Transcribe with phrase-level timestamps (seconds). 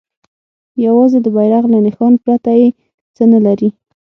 [0.85, 2.67] یوازې د بیرغ له نښان پرته یې
[3.15, 3.69] څه نه لري.